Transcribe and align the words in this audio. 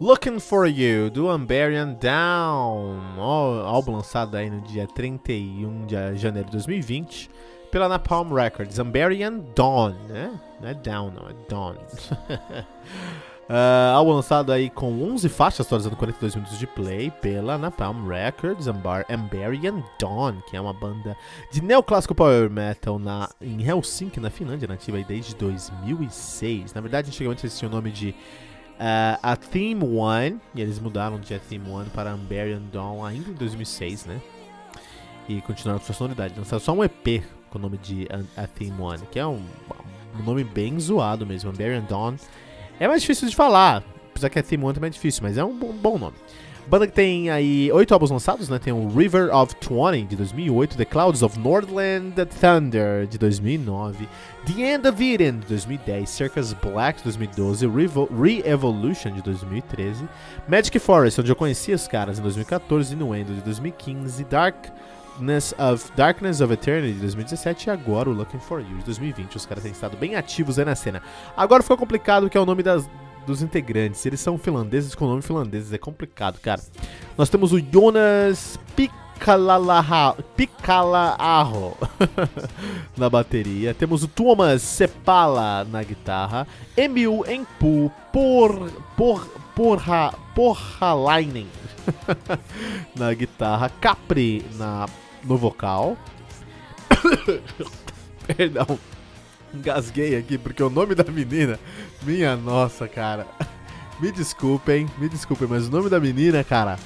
Looking 0.00 0.40
for 0.40 0.66
You, 0.66 1.08
do 1.08 1.28
Amberian 1.28 1.94
Down, 1.94 3.20
álbum 3.64 3.92
lançado 3.92 4.36
aí 4.36 4.50
no 4.50 4.60
dia 4.62 4.86
31 4.86 5.86
de 5.86 6.16
janeiro 6.16 6.46
de 6.46 6.52
2020 6.52 7.30
pela 7.70 7.88
Napalm 7.88 8.32
Records, 8.32 8.78
Amberian 8.78 9.38
Dawn, 9.54 9.94
né? 10.08 10.38
Não 10.60 10.68
é 10.68 10.74
Down, 10.74 11.10
não, 11.10 11.28
é 11.28 11.34
Dawn. 11.48 11.74
Ah, 13.48 13.92
álbum 13.94 14.12
lançado 14.12 14.50
aí 14.52 14.70
com 14.70 15.02
11 15.02 15.28
faixas, 15.28 15.66
atualizando 15.66 15.96
42 15.96 16.34
minutos 16.34 16.58
de 16.58 16.66
play 16.66 17.10
pela 17.10 17.58
Napalm 17.58 18.08
Records, 18.08 18.66
Ambar 18.66 19.04
Amberian 19.10 19.82
Dawn, 19.98 20.40
que 20.48 20.56
é 20.56 20.60
uma 20.60 20.72
banda 20.72 21.16
de 21.52 21.62
neoclássico 21.62 22.14
power 22.14 22.48
metal 22.48 22.98
na, 22.98 23.28
em 23.40 23.62
Helsinki, 23.62 24.18
na 24.18 24.30
Finlândia, 24.30 24.66
nativa 24.66 24.96
aí 24.96 25.04
desde 25.04 25.34
2006. 25.34 26.72
Na 26.72 26.80
verdade, 26.80 27.08
antigamente 27.08 27.44
eles 27.44 27.58
tinham 27.58 27.70
o 27.70 27.74
nome 27.74 27.90
de 27.90 28.14
Uh, 28.74 29.14
a 29.22 29.36
Theme 29.36 29.84
One, 29.84 30.40
e 30.52 30.60
eles 30.60 30.80
mudaram 30.80 31.20
de 31.20 31.32
A 31.32 31.38
Theme 31.38 31.70
One 31.70 31.88
para 31.90 32.10
Amberian 32.10 32.60
Dawn 32.72 33.04
ainda 33.04 33.30
em 33.30 33.34
2006, 33.34 34.04
né? 34.06 34.20
E 35.28 35.40
continuaram 35.42 35.78
com 35.78 35.86
sua 35.86 35.94
sonoridade. 35.94 36.34
Lançaram 36.36 36.60
só 36.60 36.72
um 36.72 36.82
EP 36.82 37.22
com 37.50 37.58
o 37.58 37.62
nome 37.62 37.78
de 37.78 38.08
A, 38.10 38.42
A 38.42 38.46
Theme 38.48 38.80
One, 38.80 39.02
que 39.12 39.20
é 39.20 39.24
um, 39.24 39.40
um 40.18 40.22
nome 40.24 40.42
bem 40.42 40.78
zoado 40.80 41.24
mesmo. 41.24 41.50
Amberian 41.50 41.84
Dawn 41.88 42.16
é 42.80 42.88
mais 42.88 43.00
difícil 43.02 43.28
de 43.28 43.36
falar, 43.36 43.82
apesar 44.10 44.28
que 44.28 44.38
A 44.38 44.42
Theme 44.42 44.64
One 44.64 44.74
também 44.74 44.88
é 44.88 44.92
difícil, 44.92 45.22
mas 45.22 45.36
é 45.38 45.44
um 45.44 45.56
bom, 45.56 45.98
nome. 45.98 46.16
Banda 46.66 46.86
que 46.86 46.94
tem 46.94 47.28
aí 47.28 47.70
oito 47.72 47.92
álbuns 47.92 48.10
lançados, 48.10 48.48
né? 48.48 48.58
Tem 48.58 48.72
o 48.72 48.88
River 48.88 49.28
of 49.36 49.54
20 49.60 50.08
de 50.08 50.16
2008, 50.16 50.78
The 50.78 50.86
Clouds 50.86 51.20
of 51.22 51.38
Nordland 51.38 52.14
Thunder 52.40 53.06
de 53.06 53.18
2009, 53.18 54.08
The 54.46 54.62
End 54.72 54.88
of 54.88 55.04
Eden 55.04 55.40
de 55.40 55.46
2010, 55.48 56.08
Circus 56.08 56.54
Black 56.54 56.98
de 57.00 57.04
2012, 57.04 57.66
Revo- 57.66 58.08
Re-Evolution 58.18 59.12
de 59.12 59.20
2013, 59.20 60.08
Magic 60.48 60.78
Forest, 60.78 61.20
onde 61.20 61.30
eu 61.30 61.36
conheci 61.36 61.70
os 61.72 61.86
caras 61.86 62.18
em 62.18 62.22
2014, 62.22 62.94
Innuendo 62.94 63.34
de 63.34 63.42
2015, 63.42 64.24
Darkness 65.14 65.54
of, 65.58 65.92
Darkness 65.94 66.40
of 66.40 66.52
Eternity 66.52 66.94
de 66.94 67.00
2017 67.00 67.68
e 67.68 67.70
agora 67.70 68.10
o 68.10 68.12
Looking 68.12 68.40
for 68.40 68.60
You 68.60 68.78
de 68.78 68.84
2020. 68.84 69.36
Os 69.36 69.46
caras 69.46 69.62
têm 69.62 69.70
estado 69.70 69.96
bem 69.96 70.16
ativos 70.16 70.58
aí 70.58 70.64
na 70.64 70.74
cena. 70.74 71.00
Agora 71.36 71.62
ficou 71.62 71.76
complicado 71.76 72.28
que 72.28 72.36
é 72.36 72.40
o 72.40 72.44
nome 72.44 72.64
das, 72.64 72.90
dos 73.24 73.40
integrantes. 73.40 74.04
Eles 74.04 74.18
são 74.18 74.36
finlandeses 74.36 74.92
com 74.94 75.06
nome 75.06 75.22
finlandeses, 75.22 75.72
é 75.72 75.78
complicado, 75.78 76.40
cara. 76.40 76.60
Nós 77.16 77.28
temos 77.28 77.52
o 77.52 77.60
Jonas 77.60 78.58
Pikalaaho 78.74 80.16
na 82.96 83.08
bateria. 83.08 83.72
Temos 83.72 84.02
o 84.02 84.08
Thomas 84.08 84.62
Sepala 84.62 85.64
na 85.64 85.84
guitarra. 85.84 86.44
Emil 86.76 87.24
Empu 87.28 87.92
por, 88.12 88.68
por, 88.96 89.28
porra, 89.54 90.12
Porhalainen 90.34 91.46
na 92.96 93.14
guitarra. 93.14 93.70
Capri 93.80 94.44
na, 94.56 94.86
no 95.24 95.36
vocal. 95.36 95.96
Perdão. 98.26 98.78
Engasguei 99.52 100.16
aqui 100.16 100.36
porque 100.38 100.62
o 100.62 100.70
nome 100.70 100.94
da 100.94 101.04
menina. 101.04 101.58
Minha 102.02 102.36
nossa, 102.36 102.88
cara. 102.88 103.26
Me 104.00 104.10
desculpem, 104.10 104.88
me 104.98 105.08
desculpem, 105.08 105.46
mas 105.46 105.68
o 105.68 105.70
nome 105.70 105.88
da 105.88 106.00
menina, 106.00 106.42
cara. 106.42 106.76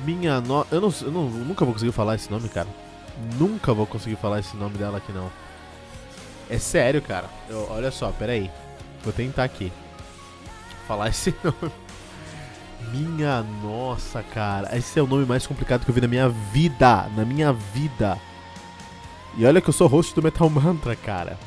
Minha 0.00 0.38
no... 0.38 0.66
eu, 0.70 0.82
não, 0.82 0.94
eu 1.00 1.10
não- 1.10 1.30
nunca 1.30 1.64
vou 1.64 1.72
conseguir 1.72 1.92
falar 1.92 2.14
esse 2.16 2.30
nome, 2.30 2.46
cara. 2.50 2.68
Nunca 3.38 3.72
vou 3.72 3.86
conseguir 3.86 4.16
falar 4.16 4.40
esse 4.40 4.54
nome 4.54 4.76
dela 4.76 4.98
aqui, 4.98 5.10
não. 5.12 5.30
É 6.50 6.58
sério, 6.58 7.00
cara. 7.00 7.30
Eu- 7.48 7.66
olha 7.70 7.90
só, 7.90 8.10
peraí. 8.10 8.50
Vou 9.02 9.14
tentar 9.14 9.44
aqui. 9.44 9.72
Falar 10.86 11.08
esse 11.08 11.34
nome. 11.42 11.72
Minha 12.90 13.42
nossa, 13.62 14.22
cara. 14.22 14.76
Esse 14.76 14.98
é 14.98 15.02
o 15.02 15.06
nome 15.06 15.24
mais 15.24 15.46
complicado 15.46 15.84
que 15.84 15.90
eu 15.90 15.94
vi 15.94 16.00
na 16.00 16.08
minha 16.08 16.28
vida. 16.28 17.08
Na 17.16 17.24
minha 17.24 17.52
vida. 17.52 18.18
E 19.36 19.46
olha 19.46 19.60
que 19.60 19.68
eu 19.68 19.72
sou 19.72 19.86
host 19.86 20.14
do 20.14 20.22
Metal 20.22 20.50
Mantra, 20.50 20.96
cara. 20.96 21.38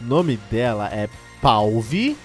O 0.00 0.04
nome 0.04 0.38
dela 0.50 0.88
é 0.88 1.08
Palvi 1.40 2.16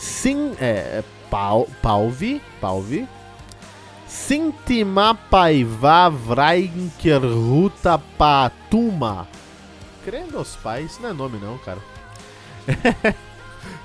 Sim, 0.03 0.53
é, 0.61 1.05
pau, 1.31 1.69
Palvi, 1.81 2.43
Palvi. 2.61 3.09
Sintimapaiva 4.09 6.11
Vrainkirhuta 6.11 7.99
Patuma. 8.19 9.29
Crendo 10.05 10.39
aos 10.39 10.57
pais, 10.57 10.99
não 11.01 11.11
é 11.11 11.13
nome 11.13 11.39
não, 11.39 11.57
cara. 11.59 11.79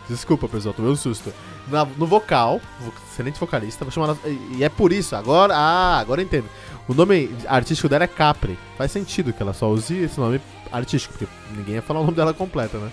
Desculpa, 0.10 0.48
pessoal, 0.48 0.74
tomei 0.74 0.92
um 0.92 0.96
susto. 0.96 1.32
Na- 1.68 1.86
no 1.86 2.08
vocal, 2.08 2.60
vo- 2.80 2.92
excelente 3.12 3.40
vocalista, 3.40 3.86
vou 3.86 3.92
chamar 3.92 4.08
ela- 4.10 4.18
e 4.26 4.64
é 4.64 4.70
por 4.70 4.92
isso, 4.92 5.16
agora, 5.16 5.54
ah, 5.56 6.00
agora 6.00 6.22
eu 6.22 6.26
entendo. 6.26 6.50
O 6.88 6.94
nome 6.96 7.30
artístico 7.48 7.88
dela 7.88 8.06
é 8.06 8.08
Capri. 8.08 8.58
Faz 8.78 8.92
sentido 8.92 9.32
que 9.32 9.44
ela 9.44 9.54
só 9.54 9.70
use 9.70 9.96
esse 9.98 10.20
nome 10.20 10.42
artístico, 10.72 11.14
porque 11.14 11.28
ninguém 11.56 11.76
ia 11.76 11.82
falar 11.82 12.00
o 12.00 12.04
nome 12.06 12.16
dela 12.16 12.34
completa, 12.34 12.78
né? 12.80 12.90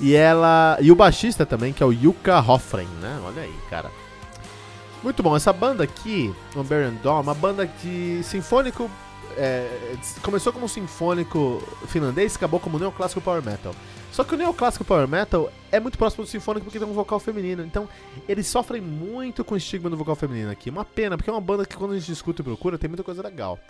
E 0.00 0.14
ela. 0.14 0.78
E 0.80 0.92
o 0.92 0.94
baixista 0.94 1.44
também, 1.44 1.72
que 1.72 1.82
é 1.82 1.86
o 1.86 1.92
Yuka 1.92 2.38
Hoffren, 2.38 2.88
né? 3.00 3.20
Olha 3.24 3.42
aí, 3.42 3.54
cara. 3.68 3.90
Muito 5.02 5.22
bom, 5.22 5.36
essa 5.36 5.52
banda 5.52 5.84
aqui, 5.84 6.34
Baron 6.54 6.94
Dawn, 7.02 7.20
uma 7.20 7.34
banda 7.34 7.66
de 7.82 8.20
sinfônico. 8.24 8.90
é, 9.36 9.96
começou 10.22 10.52
como 10.52 10.68
sinfônico 10.68 11.62
finlandês 11.86 12.34
acabou 12.34 12.58
como 12.58 12.78
neoclássico 12.78 13.20
power 13.20 13.42
metal. 13.42 13.72
Só 14.10 14.24
que 14.24 14.34
o 14.34 14.38
neoclássico 14.38 14.84
power 14.84 15.06
metal 15.06 15.52
é 15.70 15.78
muito 15.78 15.96
próximo 15.96 16.24
do 16.24 16.28
sinfônico 16.28 16.64
porque 16.64 16.78
tem 16.78 16.88
um 16.88 16.92
vocal 16.92 17.20
feminino. 17.20 17.62
Então, 17.62 17.88
eles 18.28 18.48
sofrem 18.48 18.80
muito 18.80 19.44
com 19.44 19.54
o 19.54 19.56
estigma 19.56 19.88
do 19.88 19.96
vocal 19.96 20.16
feminino 20.16 20.50
aqui. 20.50 20.70
Uma 20.70 20.84
pena, 20.84 21.16
porque 21.16 21.30
é 21.30 21.32
uma 21.32 21.40
banda 21.40 21.64
que 21.64 21.76
quando 21.76 21.92
a 21.92 21.98
gente 21.98 22.06
discute 22.06 22.40
e 22.40 22.44
procura, 22.44 22.76
tem 22.76 22.88
muita 22.88 23.04
coisa 23.04 23.22
legal. 23.22 23.60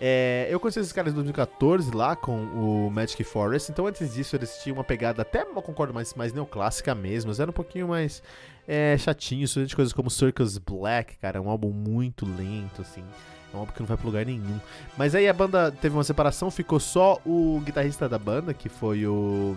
É, 0.00 0.48
eu 0.50 0.58
conheci 0.58 0.80
esses 0.80 0.92
caras 0.92 1.12
em 1.12 1.14
2014 1.14 1.90
lá 1.92 2.16
com 2.16 2.36
o 2.36 2.90
Magic 2.90 3.22
Forest, 3.24 3.70
então 3.70 3.86
antes 3.86 4.12
disso 4.12 4.34
eles 4.34 4.58
tinham 4.62 4.76
uma 4.76 4.84
pegada 4.84 5.22
até, 5.22 5.42
eu 5.42 5.62
concordo, 5.62 5.94
mais, 5.94 6.14
mais 6.14 6.32
neoclássica 6.32 6.94
mesmo, 6.94 7.30
eles 7.30 7.40
eram 7.40 7.50
um 7.50 7.54
pouquinho 7.54 7.88
mais 7.88 8.22
é, 8.66 8.96
chatinhos, 8.98 9.52
de 9.54 9.74
coisas 9.74 9.92
como 9.92 10.10
Circus 10.10 10.58
Black, 10.58 11.16
cara, 11.18 11.40
um 11.40 11.48
álbum 11.48 11.70
muito 11.70 12.26
lento, 12.26 12.82
assim, 12.82 13.04
é 13.52 13.56
um 13.56 13.60
álbum 13.60 13.72
que 13.72 13.80
não 13.80 13.86
vai 13.86 13.96
pra 13.96 14.06
lugar 14.06 14.26
nenhum. 14.26 14.58
Mas 14.96 15.14
aí 15.14 15.28
a 15.28 15.32
banda 15.32 15.70
teve 15.70 15.94
uma 15.94 16.04
separação, 16.04 16.50
ficou 16.50 16.80
só 16.80 17.20
o 17.24 17.60
guitarrista 17.64 18.08
da 18.08 18.18
banda, 18.18 18.52
que 18.54 18.68
foi 18.68 19.06
o 19.06 19.56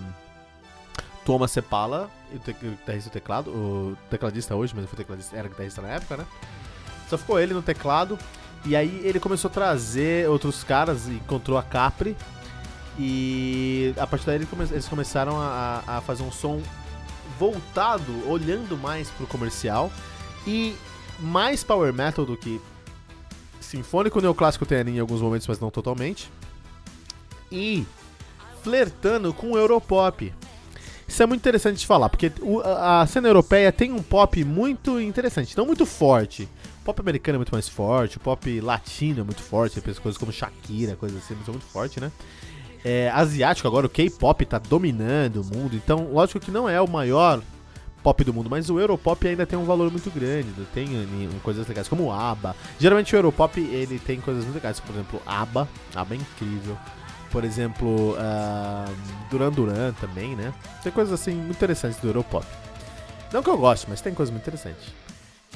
Thomas 1.26 1.52
Sepala, 1.52 2.10
e 2.32 2.36
o 2.36 2.40
o 2.40 2.72
guitarrista 2.72 3.10
do 3.10 3.14
teclado, 3.14 3.50
o 3.50 3.98
tecladista 4.10 4.56
hoje, 4.56 4.74
mas 4.76 4.86
foi 4.86 4.98
tecladista, 4.98 5.36
era 5.36 5.48
guitarrista 5.48 5.82
na 5.82 5.90
época, 5.90 6.18
né? 6.18 6.26
Só 7.10 7.18
ficou 7.18 7.40
ele 7.40 7.54
no 7.54 7.62
teclado. 7.62 8.18
E 8.66 8.76
aí 8.76 9.02
ele 9.04 9.20
começou 9.20 9.50
a 9.50 9.54
trazer 9.54 10.28
outros 10.30 10.64
caras, 10.64 11.08
encontrou 11.08 11.58
a 11.58 11.64
Capri. 11.64 12.16
E 12.98 13.94
a 13.98 14.08
partir 14.08 14.26
daí 14.26 14.36
eles 14.72 14.88
começaram 14.88 15.40
a, 15.40 15.84
a 15.86 16.02
fazer 16.02 16.24
um 16.24 16.32
som 16.32 16.62
voltado, 17.38 18.28
olhando 18.30 18.78
mais 18.78 19.10
pro 19.10 19.28
comercial. 19.28 19.92
E 20.48 20.76
mais 21.20 21.64
power 21.64 21.94
metal 21.94 22.26
do 22.26 22.36
que 22.36 22.60
sinfônico 23.60 24.22
neoclássico 24.22 24.66
tem 24.66 24.88
em 24.88 25.00
alguns 25.00 25.22
momentos, 25.22 25.48
mas 25.48 25.60
não 25.60 25.70
totalmente. 25.70 26.32
E 27.52 27.86
flertando 28.64 29.34
com 29.34 29.52
o 29.52 29.58
Europop. 29.58 30.34
Isso 31.08 31.22
é 31.22 31.26
muito 31.26 31.42
interessante 31.42 31.78
de 31.78 31.86
falar, 31.86 32.10
porque 32.10 32.32
a 32.64 33.06
cena 33.06 33.28
europeia 33.28 33.72
tem 33.72 33.92
um 33.92 34.02
pop 34.02 34.44
muito 34.44 35.00
interessante, 35.00 35.56
não 35.56 35.66
muito 35.66 35.86
forte. 35.86 36.50
Pop 36.86 37.02
americano 37.02 37.38
é 37.38 37.40
muito 37.40 37.52
mais 37.52 37.68
forte, 37.68 38.18
o 38.18 38.20
pop 38.20 38.62
latino 38.62 39.22
é 39.22 39.24
muito 39.24 39.42
forte, 39.42 39.82
tem 39.82 39.94
coisas 39.96 40.20
como 40.20 40.32
Shakira, 40.32 40.96
coisas 40.96 41.18
assim, 41.18 41.34
muito 41.34 41.66
forte, 41.66 42.00
né? 42.00 42.12
É, 42.84 43.10
asiático 43.10 43.68
agora, 43.68 43.88
o 43.88 43.90
K-pop 43.90 44.46
tá 44.46 44.60
dominando 44.60 45.42
o 45.42 45.46
mundo, 45.46 45.76
então 45.76 46.12
lógico 46.14 46.40
que 46.40 46.52
não 46.52 46.70
é 46.70 46.80
o 46.80 46.88
maior 46.88 47.42
pop 48.04 48.24
do 48.24 48.32
mundo, 48.32 48.52
mas 48.52 48.70
o 48.70 48.80
Europop 48.80 49.28
ainda 49.28 49.48
tem 49.48 49.58
um 49.58 49.66
valor 49.66 49.90
muito 49.90 50.12
grande, 50.12 50.48
né? 50.50 50.64
tem 50.76 50.86
eh, 50.96 51.40
coisas 51.42 51.68
legais, 51.68 51.88
como 51.88 52.04
o 52.04 52.12
ABBA. 52.12 52.56
Geralmente 52.80 53.16
o 53.16 53.18
Europop, 53.18 53.60
ele 53.60 53.98
tem 53.98 54.22
coisas 54.22 54.44
muito 54.44 54.54
legais, 54.54 54.80
por 54.80 54.94
exemplo, 54.94 55.20
ABBA, 55.26 55.68
ABBA 55.96 56.14
é 56.14 56.18
incrível. 56.20 56.78
Por 57.32 57.44
exemplo, 57.44 58.16
ah, 58.20 58.86
Duran 59.32 59.50
Duran 59.50 59.92
também, 59.94 60.36
né? 60.36 60.54
Tem 60.84 60.92
coisas 60.92 61.20
assim 61.20 61.34
muito 61.34 61.56
interessantes 61.56 62.00
do 62.00 62.08
Europop. 62.08 62.46
Não 63.34 63.42
que 63.42 63.50
eu 63.50 63.58
goste, 63.58 63.88
mas 63.90 64.02
tem 64.02 64.14
coisas 64.14 64.32
muito 64.32 64.44
interessantes. 64.44 64.94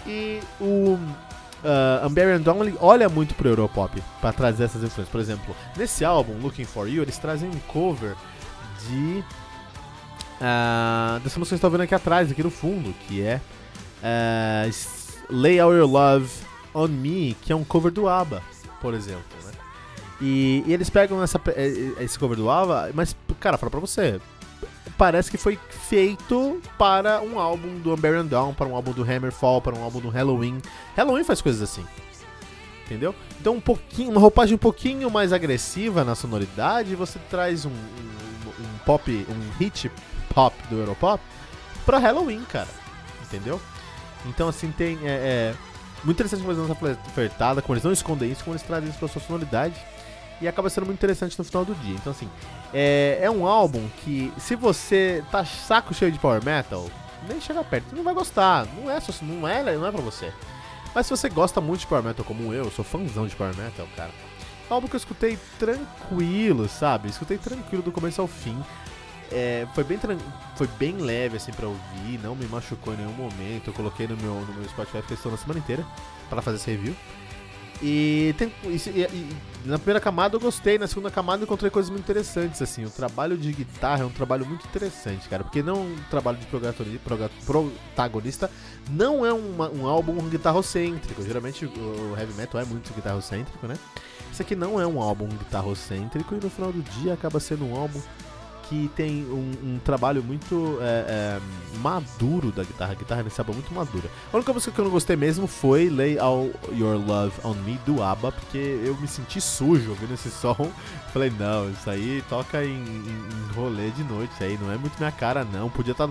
E 0.06 0.40
o 0.60 0.94
uh, 0.96 2.06
Amberian 2.06 2.42
Dawn 2.42 2.63
ele 2.63 2.75
olha 2.80 3.07
muito 3.10 3.36
pro 3.36 3.48
Europop 3.50 4.01
pra 4.22 4.31
trazer 4.34 4.63
essas 4.66 4.84
influências. 4.84 5.10
Por 5.10 5.19
exemplo, 5.22 5.56
nesse 5.78 6.04
álbum, 6.06 6.34
Looking 6.42 6.66
For 6.66 6.88
You, 6.88 7.04
eles 7.04 7.18
trazem 7.18 7.50
um 7.50 7.60
cover 7.68 8.16
de... 8.88 9.24
ah, 10.42 11.19
dessa 11.24 11.38
música 11.40 11.44
que 11.44 11.50
vocês 11.50 11.57
estão 11.57 11.69
vendo 11.69 11.81
aqui 11.81 11.96
atrás, 11.96 12.31
aqui 12.31 12.44
no 12.44 12.51
fundo, 12.51 12.94
que 13.07 13.22
é 13.22 13.42
S- 14.68 15.19
Lay 15.30 15.60
All 15.60 15.74
Your 15.74 15.88
Love 15.90 16.31
On 16.74 16.88
Me, 16.88 17.36
que 17.42 17.52
é 17.52 17.56
um 17.56 17.63
cover 17.63 17.92
do 17.92 18.07
ABBA, 18.07 18.42
por 18.81 18.94
exemplo, 18.94 19.24
né? 19.44 19.52
E, 20.22 20.63
e 20.66 20.74
eles 20.74 20.90
pegam 20.90 21.22
essa, 21.22 21.40
eh, 21.48 21.94
eh, 22.00 22.04
esse 22.04 22.18
cover 22.18 22.38
do 22.38 22.50
ABBA, 22.50 22.92
mas, 22.94 23.16
cara, 23.40 23.57
fala 23.57 23.69
pra 23.69 23.80
você, 23.80 24.19
parece 25.00 25.31
que 25.31 25.38
foi 25.38 25.57
feito 25.69 26.62
para 26.78 27.22
um 27.22 27.40
álbum 27.40 27.80
do 27.80 27.94
Unburied 27.94 28.28
Dawn, 28.28 28.54
para 28.54 28.68
um 28.68 28.75
álbum 28.75 28.92
do 28.92 29.01
Hammerfall, 29.01 29.62
para 29.62 29.74
um 29.74 29.81
álbum 29.81 30.01
do 30.01 30.10
Halloween. 30.10 30.62
Halloween 30.94 31.24
faz 31.24 31.42
coisas 31.42 31.62
assim. 31.62 31.86
Entendeu? 32.86 33.16
Então 33.40 33.56
um 33.56 33.62
pouquinho, 33.62 34.12
uma 34.12 34.19
roupagem 34.19 34.56
um 34.56 34.60
pouquinho 34.60 35.10
mais 35.10 35.31
agressiva 35.31 36.04
na 36.04 36.16
sonoridade, 36.16 36.96
você 36.96 37.18
traz 37.30 37.66
um, 37.66 37.69
um, 37.69 37.74
um 38.60 38.78
pop, 38.86 39.10
um 39.30 39.57
hit 39.57 39.90
pop 40.34 40.54
do 40.69 40.78
Europop 40.78 41.24
pra 41.86 41.98
Halloween, 41.98 42.44
cara. 42.52 42.68
Entendeu? 43.24 43.62
Então 44.25 44.50
assim 44.50 44.69
tem 44.69 45.00
é, 45.06 45.54
é 45.54 45.56
muito 46.04 46.18
interessante 46.18 46.42
como 46.42 46.52
eles 46.52 46.57
dão 46.57 47.24
essa 47.24 47.62
como 47.62 47.74
eles 47.74 47.84
não 47.86 47.94
escondem 47.94 48.30
isso, 48.30 48.44
como 48.44 48.54
eles 48.54 48.68
trazem 48.68 48.90
isso 48.90 49.00
pra 49.00 49.07
sua 49.07 49.22
sonoridade. 49.22 49.80
E 50.41 50.47
acaba 50.47 50.69
sendo 50.69 50.86
muito 50.86 50.97
interessante 51.00 51.38
no 51.38 51.44
final 51.44 51.65
do 51.65 51.75
dia. 51.75 51.95
Então 51.95 52.12
assim, 52.12 52.30
é, 52.74 53.19
é 53.21 53.30
um 53.31 53.45
álbum 53.45 53.88
que, 54.03 54.31
se 54.38 54.56
você 54.56 55.24
tá 55.31 55.44
saco 55.44 55.94
cheio 55.94 56.12
de 56.12 56.19
power 56.19 56.44
metal, 56.44 56.89
nem 57.27 57.41
chega 57.41 57.63
perto, 57.63 57.89
você 57.89 57.95
não 57.95 58.03
vai 58.03 58.13
gostar. 58.13 58.65
Não 58.75 58.89
é, 58.89 59.00
não 59.21 59.47
é, 59.47 59.63
não 59.75 59.86
é 59.88 59.91
pra 59.91 60.01
você. 60.01 60.31
Mas 60.95 61.06
se 61.06 61.12
você 61.12 61.30
gosta 61.30 61.59
muito 61.62 61.81
de 61.81 61.88
power 61.88 62.03
metal 62.03 62.25
como 62.25 62.53
eu, 62.53 62.65
eu 62.65 62.71
sou 62.71 62.83
fãzão 62.86 63.27
de 63.27 63.36
power 63.36 63.56
metal, 63.56 63.88
cara. 63.95 64.12
É 64.69 64.71
um 64.71 64.75
álbum 64.75 64.88
que 64.88 64.95
eu 64.95 65.00
escutei 65.00 65.38
tranquilo, 65.57 66.68
sabe? 66.69 67.09
Escutei 67.09 67.38
tranquilo 67.38 67.83
do 67.83 67.92
começo 67.92 68.21
ao 68.21 68.27
fim. 68.27 68.57
É, 69.31 69.68
foi, 69.75 69.83
bem 69.83 70.00
foi 70.56 70.68
bem 70.80 70.95
leve 70.97 71.38
assim 71.38 71.51
pra 71.51 71.68
ouvir, 71.68 72.19
não 72.24 72.35
me 72.35 72.45
machucou 72.47 72.94
em 72.94 72.97
nenhum 72.97 73.13
momento. 73.13 73.68
Eu 73.68 73.74
coloquei 73.74 74.07
no 74.07 74.15
meu, 74.18 74.33
no 74.33 74.53
meu 74.53 74.68
Spotify 74.69 75.01
questão 75.07 75.31
na 75.31 75.38
semana 75.38 75.59
inteira 75.59 75.85
pra 76.30 76.42
fazer 76.42 76.57
esse 76.57 76.71
review. 76.71 76.95
E, 77.81 78.33
tem, 78.38 78.51
e- 78.63 78.75
e 78.75 79.35
na 79.65 79.77
primeira 79.77 80.00
camada 80.00 80.35
eu 80.35 80.39
gostei, 80.39 80.77
na 80.77 80.88
segunda 80.88 81.11
camada 81.11 81.41
eu 81.41 81.45
encontrei 81.45 81.69
coisas 81.69 81.89
muito 81.89 82.03
interessantes, 82.03 82.61
assim. 82.61 82.85
O 82.85 82.89
trabalho 82.89 83.38
de 83.38 83.51
guitarra 83.51 84.03
é 84.03 84.06
um 84.06 84.09
trabalho 84.09 84.45
muito 84.45 84.65
interessante, 84.65 85.27
cara, 85.27 85.44
porque 85.44 85.61
não 85.61 85.75
é 85.75 85.79
um 85.79 85.95
trabalho 86.09 86.38
de 86.38 86.45
protagonista, 87.45 88.50
não 88.89 89.25
é 89.25 89.33
uma- 89.33 89.69
um 89.69 89.88
álbum 89.88 90.15
guitarrocêntrico. 90.29 91.21
Geralmente 91.23 91.65
o 91.65 92.15
heavy 92.17 92.33
metal 92.33 92.61
é 92.61 92.65
muito 92.65 92.94
guitarrocêntrico, 92.94 93.67
né? 93.67 93.75
Esse 94.31 94.41
aqui 94.41 94.56
não 94.56 94.79
é 94.79 94.88
um 94.88 95.01
álbum 95.01 95.27
guitarrocêntrico 95.27 96.35
e 96.35 96.39
no 96.44 96.50
final 96.50 96.71
do 96.71 96.81
dia 96.81 97.13
acaba 97.13 97.39
sendo 97.39 97.65
um 97.65 97.75
álbum 97.75 98.00
que 98.69 98.89
tem 98.95 99.24
um, 99.25 99.51
um 99.75 99.80
trabalho 99.83 100.24
muito 100.24 100.77
é, 100.80 100.83
é, 101.39 101.39
maduro 101.80 102.51
da 102.51 102.63
guitarra. 102.63 102.92
A 102.92 102.95
guitarra 102.95 103.24
nesse 103.24 103.42
álbum 103.42 103.51
é 103.54 103.56
muito 103.56 103.74
madura. 103.74 104.07
A 104.31 104.38
única 104.38 104.54
música 104.54 104.71
que 104.71 104.80
eu 104.80 104.86
não 104.86 104.92
gostei 104.92 105.16
mesmo 105.16 105.48
foi 105.48 105.89
Lay 105.89 106.19
All 106.19 106.50
Your 106.71 106.95
Love 106.98 107.33
On 107.44 107.54
Me, 107.56 107.80
do 107.86 108.04
ABBA, 108.04 108.31
porque 108.31 108.57
eu 108.86 108.95
me 108.98 109.07
senti 109.07 109.42
sujo 109.42 109.89
ouvindo 109.89 110.13
esse 110.13 110.30
som. 110.31 110.71
Falei, 111.12 111.31
não, 111.39 111.69
isso 111.71 111.89
aí 111.89 112.24
toca 112.30 112.63
em, 112.63 112.69
em- 112.69 113.27
em 113.50 113.54
rolê 113.56 113.89
de 113.89 114.04
noite, 114.04 114.31
isso 114.33 114.44
aí 114.44 114.57
não 114.62 114.71
é 114.71 114.77
muito 114.77 114.98
minha 115.00 115.12
cara, 115.12 115.44
não. 115.44 115.69
Podia 115.69 115.94
estar... 115.94 116.07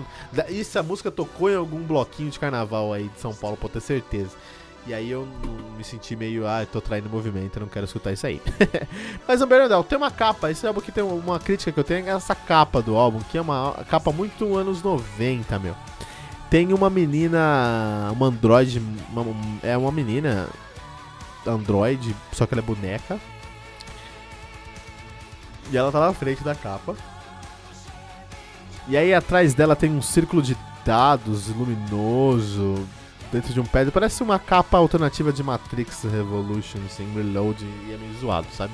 E 0.49 0.63
se 0.63 0.77
a 0.77 0.83
música 0.83 1.09
tocou 1.09 1.49
em 1.49 1.55
algum 1.55 1.81
bloquinho 1.81 2.29
de 2.29 2.37
carnaval 2.37 2.91
aí 2.91 3.07
de 3.07 3.19
São 3.21 3.33
Paulo, 3.33 3.55
pode 3.55 3.73
ter 3.73 3.81
certeza. 3.81 4.31
E 4.87 4.93
aí 4.93 5.09
eu 5.11 5.27
me 5.77 5.83
senti 5.83 6.15
meio, 6.15 6.47
ah, 6.47 6.65
tô 6.65 6.81
traindo 6.81 7.09
movimento, 7.09 7.59
não 7.59 7.67
quero 7.67 7.85
escutar 7.85 8.11
isso 8.11 8.25
aí. 8.25 8.41
Mas 9.27 9.41
o 9.41 9.45
Bernardel, 9.45 9.83
tem 9.83 9.97
uma 9.97 10.09
capa, 10.09 10.49
esse 10.49 10.65
álbum 10.65 10.79
aqui 10.79 10.91
tem 10.91 11.03
uma 11.03 11.39
crítica 11.39 11.71
que 11.71 11.79
eu 11.79 11.83
tenho, 11.83 12.07
é 12.07 12.11
essa 12.11 12.33
capa 12.33 12.81
do 12.81 12.95
álbum, 12.95 13.19
que 13.19 13.37
é 13.37 13.41
uma 13.41 13.73
capa 13.89 14.11
muito 14.11 14.55
anos 14.57 14.81
90, 14.81 15.59
meu. 15.59 15.75
Tem 16.49 16.73
uma 16.73 16.89
menina, 16.89 18.09
uma 18.11 18.27
android, 18.27 18.81
uma- 19.11 19.25
é 19.61 19.77
uma 19.77 19.91
menina 19.91 20.47
android, 21.45 22.15
só 22.31 22.47
que 22.47 22.53
ela 22.55 22.61
é 22.61 22.65
boneca. 22.65 23.19
E 25.71 25.77
ela 25.77 25.91
tá 25.91 25.99
na 25.99 26.13
frente 26.13 26.43
da 26.43 26.55
capa. 26.55 26.95
E 28.87 28.97
aí 28.97 29.13
atrás 29.13 29.53
dela 29.53 29.75
tem 29.75 29.91
um 29.91 30.01
círculo 30.01 30.41
de 30.41 30.57
dados 30.83 31.47
luminoso 31.49 32.87
dentro 33.31 33.53
de 33.53 33.59
um 33.59 33.65
pad. 33.65 33.91
Parece 33.91 34.21
uma 34.23 34.39
capa 34.39 34.77
alternativa 34.77 35.31
de 35.31 35.41
Matrix 35.43 36.03
Revolution, 36.03 36.79
assim, 36.85 37.11
Reload, 37.13 37.63
e 37.87 37.93
é 37.93 37.97
meio 37.97 38.13
zoado, 38.15 38.47
sabe? 38.53 38.73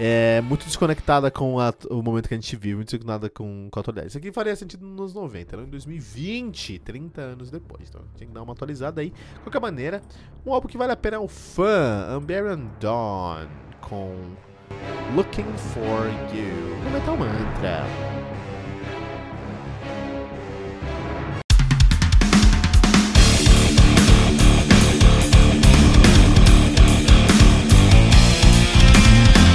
É 0.00 0.40
muito 0.42 0.64
desconectada 0.64 1.28
com 1.28 1.58
a- 1.58 1.74
o 1.90 2.00
momento 2.02 2.28
que 2.28 2.34
a 2.34 2.36
gente 2.36 2.54
vive, 2.54 2.76
muito 2.76 2.88
desconectada 2.90 3.28
com, 3.28 3.68
com 3.68 3.80
a. 3.80 4.06
Isso 4.06 4.16
aqui 4.18 4.30
faria 4.30 4.54
sentido 4.54 4.86
nos 4.86 5.12
90, 5.12 5.56
não 5.56 5.64
em 5.64 5.68
2020, 5.70 6.78
30 6.78 7.20
anos 7.20 7.50
depois. 7.50 7.88
Então 7.88 8.02
tinha 8.16 8.28
que 8.28 8.32
dar 8.32 8.42
uma 8.42 8.52
atualizada 8.52 9.00
aí. 9.00 9.10
De 9.10 9.40
qualquer 9.40 9.60
maneira, 9.60 10.00
um 10.46 10.52
álbum 10.54 10.68
que 10.68 10.78
vale 10.78 10.92
a 10.92 10.96
pena 10.96 11.16
é 11.16 11.20
um 11.20 11.26
fã, 11.26 12.16
Unburied 12.16 12.62
Dawn, 12.80 13.48
com 13.80 14.14
Looking 15.16 15.52
For 15.56 16.06
You, 16.32 16.84
no 16.84 16.90
Metal 16.92 17.16
Mantra. 17.16 17.84